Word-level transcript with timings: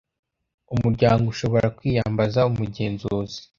Umuryango 0.75 1.25
ushobora 1.33 1.67
kwiyambaza 1.77 2.39
umugenzuzi 2.49 3.39